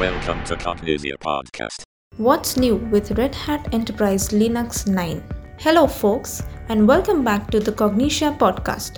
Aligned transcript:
Welcome 0.00 0.42
to 0.44 0.56
Cognixia 0.56 1.18
Podcast. 1.18 1.82
What's 2.16 2.56
new 2.56 2.76
with 2.76 3.10
Red 3.18 3.34
Hat 3.34 3.68
Enterprise 3.74 4.30
Linux 4.30 4.86
9? 4.86 5.22
Hello, 5.58 5.86
folks, 5.86 6.42
and 6.70 6.88
welcome 6.88 7.22
back 7.22 7.50
to 7.50 7.60
the 7.60 7.72
Cognixia 7.72 8.38
podcast. 8.38 8.96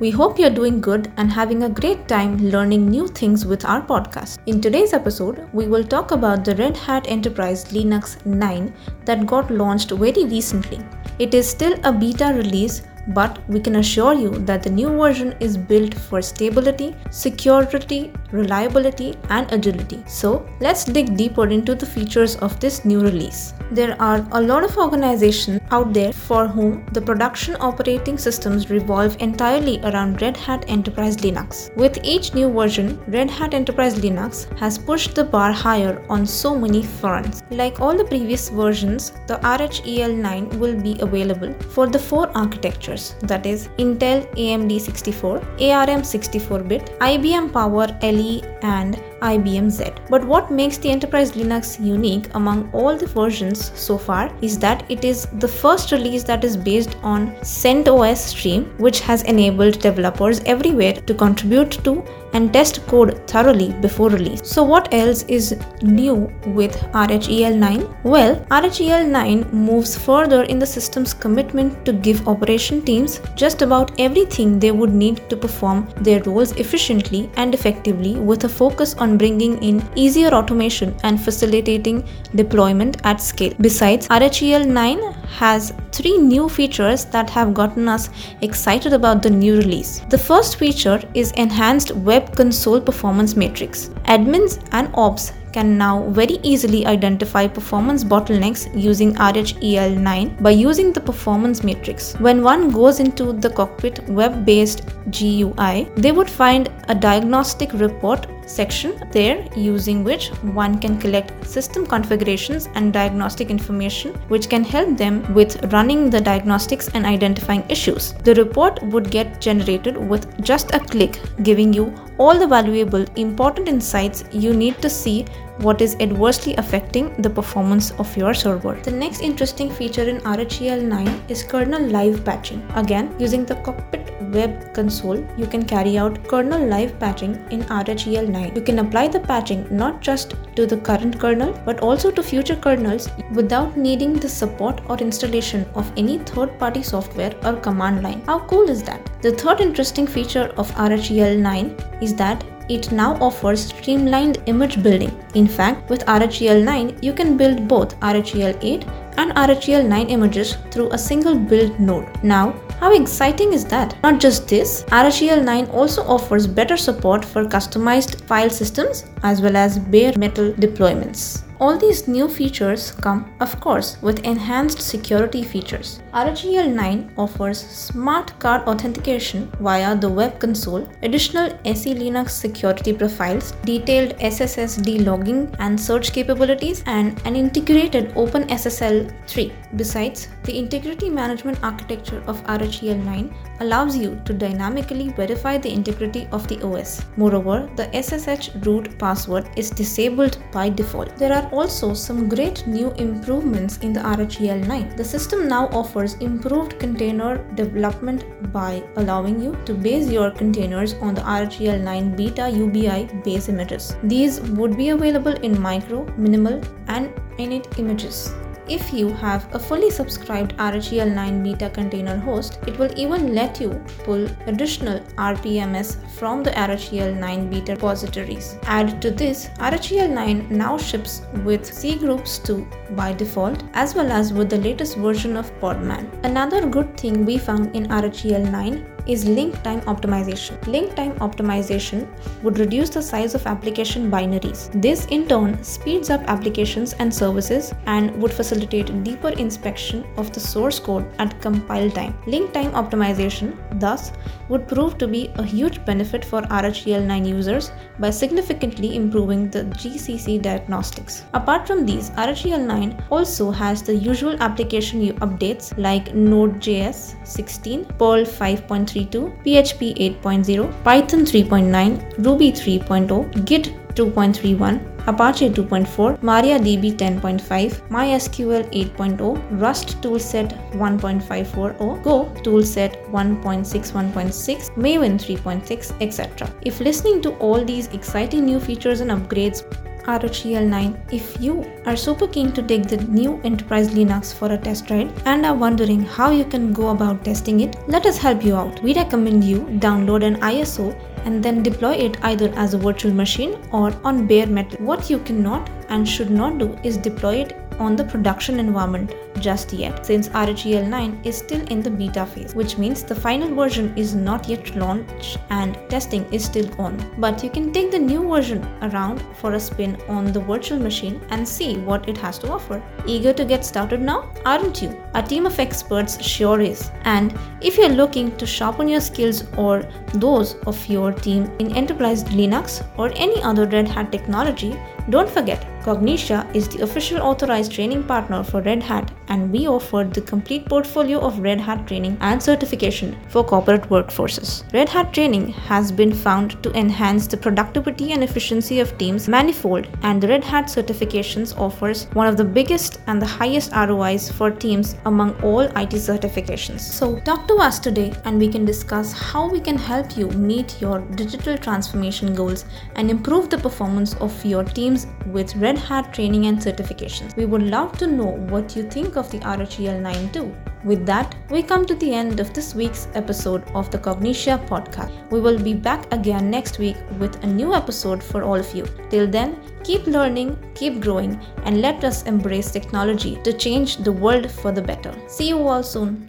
We 0.00 0.10
hope 0.10 0.38
you're 0.38 0.48
doing 0.58 0.80
good 0.80 1.12
and 1.18 1.30
having 1.30 1.64
a 1.64 1.68
great 1.68 2.08
time 2.08 2.38
learning 2.38 2.88
new 2.88 3.08
things 3.08 3.44
with 3.44 3.66
our 3.66 3.82
podcast. 3.82 4.38
In 4.46 4.62
today's 4.62 4.94
episode, 4.94 5.46
we 5.52 5.66
will 5.66 5.84
talk 5.84 6.12
about 6.12 6.46
the 6.46 6.56
Red 6.56 6.78
Hat 6.78 7.04
Enterprise 7.08 7.66
Linux 7.66 8.24
9 8.24 8.74
that 9.04 9.26
got 9.26 9.50
launched 9.50 9.90
very 9.90 10.24
recently. 10.24 10.80
It 11.18 11.34
is 11.34 11.46
still 11.46 11.78
a 11.84 11.92
beta 11.92 12.32
release, 12.34 12.80
but 13.08 13.38
we 13.48 13.60
can 13.60 13.76
assure 13.76 14.14
you 14.14 14.30
that 14.30 14.62
the 14.62 14.70
new 14.70 14.88
version 14.88 15.34
is 15.40 15.56
built 15.56 15.94
for 15.94 16.20
stability, 16.20 16.94
security, 17.10 18.12
reliability, 18.32 19.16
and 19.30 19.50
agility. 19.52 20.02
So, 20.06 20.46
let's 20.60 20.84
dig 20.84 21.16
deeper 21.16 21.46
into 21.46 21.74
the 21.74 21.86
features 21.86 22.36
of 22.36 22.58
this 22.60 22.84
new 22.84 23.00
release. 23.00 23.54
There 23.70 23.96
are 24.00 24.26
a 24.32 24.40
lot 24.40 24.64
of 24.64 24.76
organizations 24.76 25.60
out 25.70 25.92
there 25.92 26.12
for 26.12 26.46
whom 26.46 26.86
the 26.92 27.00
production 27.00 27.56
operating 27.60 28.18
systems 28.18 28.70
revolve 28.70 29.16
entirely 29.20 29.80
around 29.82 30.20
Red 30.22 30.36
Hat 30.36 30.64
Enterprise 30.68 31.16
Linux. 31.18 31.74
With 31.76 31.98
each 32.02 32.34
new 32.34 32.50
version, 32.50 33.00
Red 33.08 33.30
Hat 33.30 33.54
Enterprise 33.54 33.94
Linux 33.96 34.46
has 34.58 34.78
pushed 34.78 35.14
the 35.14 35.24
bar 35.24 35.52
higher 35.52 36.04
on 36.08 36.26
so 36.26 36.54
many 36.58 36.82
fronts. 36.82 37.42
Like 37.50 37.80
all 37.80 37.96
the 37.96 38.04
previous 38.04 38.48
versions, 38.48 39.12
the 39.26 39.36
RHEL9 39.36 40.58
will 40.58 40.80
be 40.80 40.96
available 41.00 41.52
for 41.74 41.86
the 41.86 41.98
four 41.98 42.30
architectures 42.36 42.97
that 43.30 43.46
is 43.46 43.68
Intel 43.78 44.26
AMD 44.36 44.80
64, 44.80 45.42
ARM 45.60 46.04
64 46.04 46.62
bit, 46.64 46.86
IBM 47.00 47.52
Power 47.52 47.86
LE, 48.02 48.42
and 48.62 48.96
IBM 49.22 49.70
Z. 49.70 49.92
But 50.08 50.24
what 50.24 50.50
makes 50.50 50.78
the 50.78 50.90
Enterprise 50.90 51.32
Linux 51.32 51.84
unique 51.84 52.28
among 52.34 52.70
all 52.72 52.96
the 52.96 53.06
versions 53.06 53.72
so 53.78 53.98
far 53.98 54.32
is 54.42 54.58
that 54.60 54.84
it 54.88 55.04
is 55.04 55.26
the 55.38 55.48
first 55.48 55.92
release 55.92 56.22
that 56.24 56.44
is 56.44 56.56
based 56.56 56.96
on 57.02 57.32
CentOS 57.36 58.18
Stream, 58.18 58.64
which 58.78 59.00
has 59.00 59.22
enabled 59.22 59.80
developers 59.80 60.40
everywhere 60.46 60.94
to 60.94 61.14
contribute 61.14 61.72
to 61.84 62.04
and 62.32 62.52
test 62.52 62.86
code 62.86 63.26
thoroughly 63.28 63.72
before 63.80 64.10
release. 64.10 64.40
So, 64.44 64.62
what 64.62 64.92
else 64.92 65.22
is 65.24 65.56
new 65.82 66.32
with 66.46 66.76
RHEL 66.92 67.56
9? 67.56 67.96
Well, 68.02 68.36
RHEL 68.50 69.08
9 69.08 69.50
moves 69.52 69.96
further 69.96 70.42
in 70.44 70.58
the 70.58 70.66
system's 70.66 71.14
commitment 71.14 71.84
to 71.84 71.92
give 71.92 72.26
operation 72.28 72.82
teams 72.82 73.20
just 73.34 73.62
about 73.62 73.98
everything 73.98 74.58
they 74.58 74.72
would 74.72 74.92
need 74.92 75.28
to 75.30 75.36
perform 75.36 75.88
their 75.98 76.22
roles 76.24 76.52
efficiently 76.52 77.30
and 77.36 77.54
effectively 77.54 78.14
with 78.14 78.44
a 78.44 78.48
focus 78.48 78.94
on 78.94 79.18
bringing 79.18 79.62
in 79.62 79.82
easier 79.94 80.28
automation 80.28 80.94
and 81.02 81.20
facilitating 81.20 82.04
deployment 82.34 82.98
at 83.04 83.20
scale. 83.20 83.54
Besides, 83.60 84.08
RHEL 84.08 84.66
9 84.66 85.00
has 85.28 85.72
three 85.92 86.16
new 86.18 86.48
features 86.48 87.04
that 87.06 87.30
have 87.30 87.54
gotten 87.54 87.88
us 87.88 88.10
excited 88.42 88.92
about 88.92 89.22
the 89.22 89.30
new 89.30 89.56
release. 89.56 90.00
The 90.08 90.18
first 90.18 90.56
feature 90.56 91.00
is 91.14 91.32
enhanced 91.32 91.92
Web 91.92 92.34
Console 92.34 92.80
Performance 92.80 93.36
Matrix. 93.36 93.88
Admins 94.06 94.58
and 94.72 94.90
ops 94.94 95.32
can 95.58 95.76
now 95.76 96.08
very 96.20 96.38
easily 96.52 96.86
identify 96.86 97.46
performance 97.58 98.04
bottlenecks 98.04 98.62
using 98.88 99.14
RHEL9 99.14 100.42
by 100.42 100.50
using 100.50 100.92
the 100.92 101.00
performance 101.00 101.64
matrix. 101.64 102.14
When 102.26 102.42
one 102.42 102.70
goes 102.70 103.00
into 103.00 103.32
the 103.32 103.50
cockpit 103.50 104.08
web 104.08 104.44
based 104.44 104.82
GUI, 105.10 105.88
they 105.96 106.12
would 106.12 106.30
find 106.30 106.70
a 106.88 106.94
diagnostic 106.94 107.72
report 107.72 108.26
section 108.48 108.92
there 109.12 109.46
using 109.56 110.04
which 110.04 110.28
one 110.60 110.78
can 110.78 110.98
collect 110.98 111.46
system 111.46 111.86
configurations 111.86 112.68
and 112.74 112.92
diagnostic 112.92 113.50
information 113.50 114.14
which 114.28 114.48
can 114.48 114.64
help 114.64 114.96
them 114.96 115.22
with 115.34 115.56
running 115.72 116.08
the 116.08 116.20
diagnostics 116.20 116.88
and 116.94 117.04
identifying 117.04 117.64
issues. 117.68 118.12
The 118.24 118.34
report 118.36 118.82
would 118.84 119.10
get 119.10 119.40
generated 119.40 119.96
with 119.96 120.42
just 120.42 120.74
a 120.74 120.80
click, 120.80 121.20
giving 121.42 121.72
you 121.72 121.92
all 122.18 122.38
the 122.38 122.46
valuable 122.46 123.04
important 123.16 123.68
insights 123.68 124.24
you 124.32 124.52
need 124.52 124.80
to 124.82 124.90
see 124.90 125.24
what 125.58 125.80
is 125.80 125.96
adversely 126.00 126.54
affecting 126.56 127.12
the 127.22 127.30
performance 127.30 127.90
of 127.92 128.16
your 128.16 128.34
server. 128.34 128.74
The 128.82 128.90
next 128.90 129.20
interesting 129.20 129.70
feature 129.70 130.08
in 130.08 130.18
RHEL 130.20 130.82
9 130.82 131.22
is 131.28 131.42
kernel 131.42 131.82
live 131.82 132.24
patching. 132.24 132.62
Again, 132.74 133.14
using 133.18 133.44
the 133.44 133.56
cockpit 133.56 133.97
web 134.20 134.74
console, 134.74 135.26
you 135.36 135.46
can 135.46 135.64
carry 135.64 135.98
out 135.98 136.26
kernel 136.28 136.66
live 136.66 136.98
patching 136.98 137.34
in 137.50 137.62
RHEL 137.64 138.28
9. 138.28 138.54
You 138.54 138.62
can 138.62 138.78
apply 138.78 139.08
the 139.08 139.20
patching 139.20 139.66
not 139.70 140.00
just 140.00 140.34
to 140.56 140.66
the 140.66 140.76
current 140.76 141.18
kernel 141.18 141.58
but 141.64 141.80
also 141.80 142.10
to 142.10 142.22
future 142.22 142.56
kernels 142.56 143.08
without 143.32 143.76
needing 143.76 144.14
the 144.14 144.28
support 144.28 144.80
or 144.88 144.98
installation 144.98 145.66
of 145.74 145.92
any 145.96 146.18
third 146.18 146.58
party 146.58 146.82
software 146.82 147.34
or 147.44 147.56
command 147.56 148.02
line. 148.02 148.22
How 148.26 148.40
cool 148.40 148.68
is 148.68 148.82
that? 148.84 149.10
The 149.22 149.32
third 149.32 149.60
interesting 149.60 150.06
feature 150.06 150.52
of 150.56 150.70
RHEL 150.72 151.38
9 151.38 151.76
is 152.00 152.14
that 152.16 152.44
it 152.68 152.92
now 152.92 153.14
offers 153.14 153.66
streamlined 153.66 154.42
image 154.46 154.82
building. 154.82 155.10
In 155.34 155.48
fact, 155.48 155.88
with 155.88 156.04
RHEL 156.04 156.62
9, 156.62 156.98
you 157.00 157.14
can 157.14 157.36
build 157.36 157.66
both 157.66 157.98
RHEL 158.00 158.58
8 158.60 158.84
and 159.18 159.32
RHEL 159.32 159.86
9 159.86 160.08
images 160.08 160.56
through 160.70 160.90
a 160.92 160.98
single 160.98 161.36
build 161.36 161.78
node. 161.78 162.08
Now, 162.22 162.54
how 162.80 162.94
exciting 162.94 163.52
is 163.52 163.64
that? 163.66 164.00
Not 164.04 164.20
just 164.20 164.46
this, 164.48 164.84
RHEL 164.84 165.44
9 165.44 165.66
also 165.70 166.02
offers 166.04 166.46
better 166.46 166.76
support 166.76 167.24
for 167.24 167.44
customized 167.44 168.20
file 168.26 168.50
systems 168.50 169.04
as 169.24 169.42
well 169.42 169.56
as 169.56 169.78
bare 169.78 170.16
metal 170.16 170.52
deployments. 170.52 171.42
All 171.60 171.76
these 171.76 172.06
new 172.06 172.28
features 172.28 172.92
come, 172.92 173.34
of 173.40 173.58
course, 173.60 173.96
with 174.00 174.24
enhanced 174.24 174.80
security 174.80 175.42
features. 175.42 176.00
RHEL 176.14 176.72
9 176.72 177.14
offers 177.18 177.58
smart 177.58 178.38
card 178.38 178.62
authentication 178.68 179.50
via 179.58 179.96
the 179.96 180.08
web 180.08 180.38
console, 180.38 180.88
additional 181.02 181.50
SE 181.64 181.94
Linux 181.94 182.30
security 182.30 182.92
profiles, 182.92 183.50
detailed 183.64 184.16
SSSD 184.18 185.04
logging 185.04 185.52
and 185.58 185.80
search 185.80 186.12
capabilities, 186.12 186.84
and 186.86 187.20
an 187.26 187.34
integrated 187.34 188.10
OpenSSL 188.14 189.12
3. 189.26 189.52
Besides, 189.74 190.28
the 190.44 190.56
integrity 190.56 191.10
management 191.10 191.58
architecture 191.64 192.22
of 192.28 192.40
RHEL 192.44 193.04
9 193.04 193.34
allows 193.60 193.96
you 193.96 194.20
to 194.24 194.32
dynamically 194.32 195.10
verify 195.10 195.58
the 195.58 195.72
integrity 195.72 196.28
of 196.32 196.46
the 196.48 196.60
OS. 196.62 197.04
Moreover, 197.16 197.68
the 197.76 197.88
SSH 198.02 198.50
root 198.66 198.98
password 198.98 199.48
is 199.56 199.70
disabled 199.70 200.38
by 200.52 200.68
default. 200.68 201.16
There 201.16 201.32
are 201.32 201.48
also 201.50 201.94
some 201.94 202.28
great 202.28 202.66
new 202.66 202.90
improvements 202.92 203.78
in 203.78 203.92
the 203.92 204.00
RHEL 204.00 204.66
9. 204.66 204.96
The 204.96 205.04
system 205.04 205.48
now 205.48 205.68
offers 205.68 206.14
improved 206.14 206.78
container 206.78 207.38
development 207.54 208.24
by 208.52 208.82
allowing 208.96 209.40
you 209.42 209.56
to 209.66 209.74
base 209.74 210.10
your 210.10 210.30
containers 210.30 210.94
on 210.94 211.14
the 211.14 211.22
RHEL 211.22 211.80
9 211.80 212.16
beta 212.16 212.48
UBI 212.48 213.08
base 213.24 213.48
images. 213.48 213.96
These 214.02 214.40
would 214.40 214.76
be 214.76 214.90
available 214.90 215.32
in 215.32 215.60
micro, 215.60 216.04
minimal, 216.16 216.60
and 216.86 217.10
init 217.38 217.78
images. 217.78 218.32
If 218.68 218.92
you 218.92 219.14
have 219.14 219.48
a 219.54 219.58
fully 219.58 219.90
subscribed 219.90 220.54
RHEL 220.58 221.14
9 221.14 221.42
beta 221.42 221.70
container 221.70 222.18
host, 222.18 222.58
it 222.66 222.78
will 222.78 222.90
even 222.96 223.34
let 223.34 223.58
you 223.62 223.70
pull 224.04 224.26
additional 224.46 225.00
RPMS 225.16 225.96
from 226.18 226.42
the 226.42 226.50
RHEL 226.50 227.16
9 227.16 227.48
beta 227.48 227.72
repositories. 227.72 228.58
Add 228.64 229.00
to 229.00 229.10
this, 229.10 229.48
RHEL 229.58 230.10
9 230.10 230.48
now 230.50 230.76
ships 230.76 231.22
with 231.44 231.62
cgroups 231.62 232.44
2 232.44 232.68
by 232.94 233.14
default 233.14 233.64
as 233.72 233.94
well 233.94 234.12
as 234.12 234.34
with 234.34 234.50
the 234.50 234.58
latest 234.58 234.98
version 234.98 235.38
of 235.38 235.50
Podman. 235.60 236.06
Another 236.24 236.66
good 236.66 236.94
thing 236.98 237.24
we 237.24 237.38
found 237.38 237.74
in 237.74 237.86
RHEL 237.86 238.50
9 238.50 238.97
is 239.08 239.24
link 239.24 239.60
time 239.62 239.80
optimization. 239.92 240.54
Link 240.66 240.94
time 240.94 241.14
optimization 241.26 242.06
would 242.42 242.58
reduce 242.58 242.90
the 242.90 243.02
size 243.02 243.34
of 243.34 243.46
application 243.46 244.10
binaries. 244.10 244.70
This 244.82 245.06
in 245.06 245.26
turn 245.26 245.62
speeds 245.64 246.10
up 246.10 246.20
applications 246.28 246.92
and 246.94 247.12
services 247.12 247.72
and 247.86 248.14
would 248.22 248.32
facilitate 248.32 249.02
deeper 249.02 249.30
inspection 249.30 250.04
of 250.18 250.32
the 250.32 250.40
source 250.40 250.78
code 250.78 251.06
at 251.18 251.40
compile 251.40 251.90
time. 251.90 252.14
Link 252.26 252.52
time 252.52 252.72
optimization 252.72 253.56
thus 253.80 254.12
would 254.50 254.68
prove 254.68 254.98
to 254.98 255.08
be 255.08 255.32
a 255.36 255.42
huge 255.42 255.82
benefit 255.84 256.24
for 256.24 256.42
RHEL 256.42 257.04
9 257.04 257.24
users 257.24 257.72
by 257.98 258.10
significantly 258.10 258.94
improving 258.96 259.48
the 259.48 259.64
GCC 259.64 260.42
diagnostics. 260.42 261.24
Apart 261.32 261.66
from 261.66 261.86
these, 261.86 262.10
RHEL 262.10 262.64
9 262.66 263.04
also 263.10 263.50
has 263.50 263.82
the 263.82 263.94
usual 263.94 264.36
application 264.40 264.98
updates 264.98 265.76
like 265.78 266.14
Node.js 266.14 267.26
16, 267.26 267.84
Perl 267.98 268.24
5.3 268.24 268.97
PHP 269.06 270.20
8.0, 270.22 270.84
Python 270.84 271.20
3.9, 271.20 272.24
Ruby 272.24 272.52
3.0, 272.52 273.44
Git 273.44 273.72
2.31, 273.94 274.80
Apache 275.08 275.50
2.4, 275.50 276.18
MariaDB 276.20 276.96
10.5, 276.96 277.88
MySQL 277.88 278.70
8.0, 278.96 279.60
Rust 279.60 280.00
toolset 280.00 280.52
1.540, 280.72 282.02
Go 282.02 282.24
toolset 282.42 283.04
1.61.6, 283.10 284.70
Maven 284.76 285.18
3.6, 285.18 286.00
etc. 286.00 286.48
If 286.62 286.80
listening 286.80 287.22
to 287.22 287.30
all 287.38 287.64
these 287.64 287.88
exciting 287.88 288.44
new 288.44 288.60
features 288.60 289.00
and 289.00 289.10
upgrades 289.10 289.64
RHEL 290.08 290.66
9 290.66 291.02
if 291.12 291.38
you 291.38 291.70
are 291.84 291.94
super 291.94 292.26
keen 292.26 292.50
to 292.52 292.62
take 292.62 292.88
the 292.88 292.96
new 293.18 293.38
Enterprise 293.44 293.90
Linux 293.90 294.32
for 294.32 294.50
a 294.52 294.56
test 294.56 294.88
ride 294.88 295.12
and 295.26 295.44
are 295.44 295.54
wondering 295.54 296.00
how 296.02 296.30
you 296.30 296.46
can 296.46 296.72
go 296.72 296.88
about 296.88 297.22
testing 297.24 297.60
it, 297.60 297.76
let 297.88 298.06
us 298.06 298.16
help 298.16 298.42
you 298.42 298.56
out. 298.56 298.82
We 298.82 298.94
recommend 298.94 299.44
you 299.44 299.60
download 299.86 300.24
an 300.24 300.40
ISO 300.40 300.98
and 301.26 301.42
then 301.42 301.62
deploy 301.62 301.92
it 302.06 302.16
either 302.24 302.50
as 302.56 302.72
a 302.72 302.78
virtual 302.78 303.12
machine 303.12 303.58
or 303.70 303.92
on 304.02 304.26
bare 304.26 304.46
metal. 304.46 304.82
What 304.82 305.10
you 305.10 305.18
cannot 305.18 305.68
and 305.90 306.08
should 306.08 306.30
not 306.30 306.56
do 306.58 306.78
is 306.82 306.96
deploy 306.96 307.36
it 307.42 307.67
on 307.78 307.96
the 307.96 308.04
production 308.04 308.58
environment 308.58 309.14
just 309.40 309.72
yet 309.72 310.04
since 310.04 310.28
RHEL 310.28 310.86
9 310.88 311.20
is 311.24 311.36
still 311.36 311.60
in 311.68 311.80
the 311.80 311.90
beta 311.90 312.26
phase, 312.26 312.54
which 312.54 312.78
means 312.78 313.02
the 313.02 313.14
final 313.14 313.54
version 313.54 313.96
is 313.96 314.14
not 314.14 314.48
yet 314.48 314.74
launched 314.76 315.38
and 315.50 315.78
testing 315.88 316.24
is 316.32 316.44
still 316.44 316.68
on. 316.80 316.96
But 317.18 317.42
you 317.44 317.50
can 317.50 317.72
take 317.72 317.90
the 317.90 317.98
new 317.98 318.28
version 318.28 318.66
around 318.82 319.22
for 319.36 319.52
a 319.52 319.60
spin 319.60 320.00
on 320.08 320.32
the 320.32 320.40
virtual 320.40 320.78
machine 320.78 321.20
and 321.30 321.46
see 321.46 321.76
what 321.78 322.08
it 322.08 322.16
has 322.18 322.38
to 322.40 322.50
offer. 322.50 322.82
Eager 323.06 323.32
to 323.32 323.44
get 323.44 323.64
started 323.64 324.00
now? 324.00 324.30
Aren't 324.44 324.82
you? 324.82 324.96
A 325.14 325.22
team 325.22 325.46
of 325.46 325.58
experts 325.58 326.22
sure 326.22 326.60
is. 326.60 326.90
And 327.04 327.38
if 327.60 327.76
you're 327.76 327.88
looking 327.88 328.36
to 328.36 328.46
sharpen 328.46 328.88
your 328.88 329.00
skills 329.00 329.44
or 329.56 329.82
those 330.14 330.56
of 330.66 330.86
your 330.88 331.12
team 331.12 331.50
in 331.58 331.76
enterprise 331.76 332.24
Linux 332.24 332.84
or 332.96 333.12
any 333.16 333.42
other 333.42 333.66
Red 333.66 333.88
Hat 333.88 334.10
technology, 334.10 334.78
don't 335.10 335.28
forget, 335.28 335.66
Cognixia 335.82 336.54
is 336.54 336.68
the 336.68 336.82
official 336.82 337.22
authorized 337.22 337.72
training 337.72 338.02
partner 338.04 338.42
for 338.42 338.60
Red 338.60 338.82
Hat 338.82 339.10
and 339.28 339.50
we 339.50 339.66
offer 339.68 340.04
the 340.04 340.20
complete 340.20 340.66
portfolio 340.66 341.20
of 341.20 341.38
Red 341.38 341.60
Hat 341.60 341.86
training 341.86 342.16
and 342.20 342.42
certification 342.42 343.16
for 343.28 343.44
corporate 343.44 343.82
workforces. 343.88 344.70
Red 344.72 344.88
Hat 344.88 345.12
training 345.12 345.48
has 345.48 345.92
been 345.92 346.12
found 346.12 346.62
to 346.62 346.72
enhance 346.72 347.26
the 347.26 347.36
productivity 347.36 348.12
and 348.12 348.24
efficiency 348.24 348.80
of 348.80 348.96
teams 348.98 349.28
manifold 349.28 349.86
and 350.02 350.20
the 350.20 350.28
Red 350.28 350.44
Hat 350.44 350.66
certifications 350.66 351.56
offers 351.56 352.04
one 352.12 352.26
of 352.26 352.36
the 352.36 352.44
biggest 352.44 353.00
and 353.06 353.20
the 353.22 353.26
highest 353.26 353.72
ROIs 353.72 354.30
for 354.30 354.50
teams 354.50 354.96
among 355.04 355.40
all 355.42 355.60
IT 355.60 355.92
certifications. 355.92 356.80
So 356.80 357.20
talk 357.20 357.46
to 357.48 357.54
us 357.56 357.78
today 357.78 358.12
and 358.24 358.38
we 358.38 358.48
can 358.48 358.64
discuss 358.64 359.12
how 359.12 359.48
we 359.48 359.60
can 359.60 359.76
help 359.76 360.16
you 360.16 360.28
meet 360.30 360.80
your 360.80 361.00
digital 361.00 361.56
transformation 361.56 362.34
goals 362.34 362.64
and 362.96 363.10
improve 363.10 363.48
the 363.50 363.58
performance 363.58 364.14
of 364.16 364.44
your 364.44 364.64
teams 364.64 365.06
with 365.26 365.54
Red 365.56 365.77
Hat 365.78 366.12
training 366.12 366.46
and 366.46 366.58
certifications. 366.58 367.36
We 367.36 367.46
would 367.46 367.62
love 367.62 367.96
to 367.98 368.06
know 368.06 368.32
what 368.50 368.76
you 368.76 368.82
think 368.82 369.16
of 369.16 369.30
the 369.30 369.38
RHEL 369.38 370.00
9 370.00 370.32
too. 370.32 370.54
With 370.84 371.06
that, 371.06 371.34
we 371.50 371.62
come 371.62 371.86
to 371.86 371.94
the 371.94 372.12
end 372.12 372.40
of 372.40 372.52
this 372.54 372.74
week's 372.74 373.08
episode 373.14 373.64
of 373.74 373.90
the 373.90 373.98
Cognixia 373.98 374.66
podcast. 374.68 375.10
We 375.30 375.40
will 375.40 375.58
be 375.58 375.74
back 375.74 376.12
again 376.12 376.50
next 376.50 376.78
week 376.78 376.96
with 377.18 377.42
a 377.42 377.46
new 377.46 377.74
episode 377.74 378.22
for 378.22 378.42
all 378.42 378.56
of 378.56 378.74
you. 378.74 378.86
Till 379.10 379.26
then, 379.26 379.60
keep 379.82 380.06
learning, 380.06 380.58
keep 380.74 381.00
growing, 381.00 381.40
and 381.64 381.80
let 381.80 382.04
us 382.04 382.22
embrace 382.24 382.70
technology 382.70 383.36
to 383.42 383.52
change 383.52 383.96
the 383.98 384.12
world 384.12 384.50
for 384.50 384.72
the 384.72 384.82
better. 384.82 385.14
See 385.26 385.48
you 385.48 385.58
all 385.58 385.82
soon. 385.82 386.27